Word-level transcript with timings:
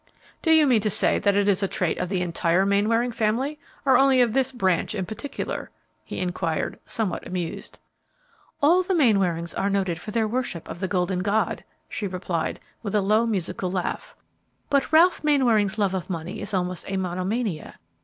"Do 0.41 0.49
you 0.51 0.65
mean 0.65 0.81
to 0.81 0.89
say 0.89 1.19
that 1.19 1.35
it 1.35 1.47
is 1.47 1.61
a 1.61 1.67
trait 1.67 1.99
of 1.99 2.09
the 2.09 2.23
entire 2.23 2.65
Mainwaring 2.65 3.11
family, 3.11 3.59
or 3.85 3.99
only 3.99 4.19
of 4.19 4.33
this 4.33 4.51
branch 4.51 4.95
in 4.95 5.05
particular?" 5.05 5.69
he 6.03 6.17
inquired, 6.17 6.79
somewhat 6.87 7.27
amused. 7.27 7.77
"All 8.63 8.81
the 8.81 8.95
Mainwarings 8.95 9.53
are 9.53 9.69
noted 9.69 10.01
for 10.01 10.09
their 10.09 10.27
worship 10.27 10.67
of 10.67 10.79
the 10.79 10.87
golden 10.87 11.19
god," 11.19 11.63
she 11.87 12.07
replied, 12.07 12.59
with 12.81 12.95
a 12.95 12.99
low 13.01 13.27
musical 13.27 13.69
laugh; 13.69 14.15
"but 14.71 14.91
Ralph 14.91 15.23
Mainwaring's 15.23 15.77
love 15.77 15.93
of 15.93 16.09
money 16.09 16.41
is 16.41 16.51
almost 16.51 16.85
a 16.89 16.97
monomania. 16.97 17.75